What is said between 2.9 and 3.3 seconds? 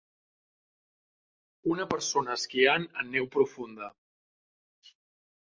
en neu